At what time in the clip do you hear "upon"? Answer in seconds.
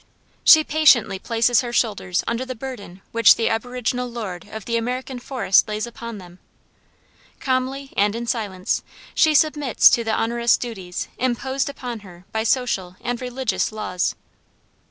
5.85-6.17, 11.69-11.99